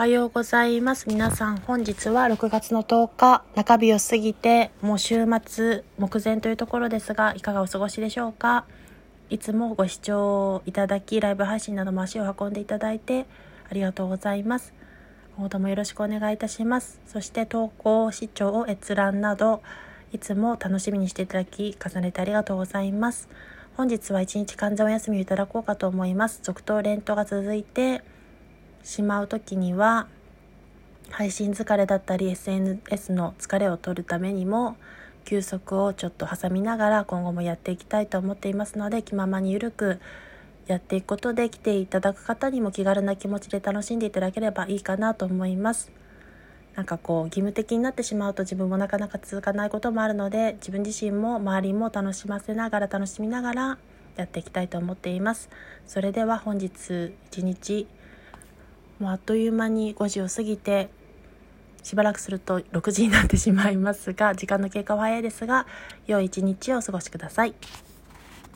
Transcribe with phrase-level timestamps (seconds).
[0.00, 1.10] おはようございます。
[1.10, 8.64] 皆さん、本日は6月の10日、中日を過ぎて、もう週末目前というところですが、いかがお過ごしでしょうか？
[9.28, 13.26] いつもご視聴いただき、ライブ配信なども足を運んでいただいて、
[13.70, 14.72] ありがとうございます。
[15.36, 16.98] 今後ともよろしくお願いいたします。
[17.06, 19.60] そして投稿、視聴、閲覧など、
[20.14, 23.28] いつも楽しみにしていただき、重ねてありがとうございます。
[23.76, 26.40] 本日は一日完全お休みをいただこうかと思います。
[26.42, 28.02] 続投連投が続いて、
[28.82, 30.06] しまう時には
[31.10, 34.76] 配信疲れだったり SNS の疲れを取るためにも
[35.24, 40.00] 休息をちょっと挟みながら今後もやっていきたいと思っていますので気ままにゆるく
[40.66, 45.90] やっていくことで来ていただく方にも気軽な気持ちで楽しんでいただければいいかなと思います。
[46.76, 53.78] なんかこう義務的になってしまうと自分もなかなか続かないこともあるので自分自身も周りも楽しませながら楽しみながら
[54.16, 55.50] やっていきたいと思っています。
[55.86, 57.88] それでは本日一日
[59.00, 60.90] もうあっという間に5時を過ぎて
[61.82, 65.66] しばらくすると6時になってしまいますが時間の経過は早いですが
[66.06, 67.54] 良い一日をお過ごしください。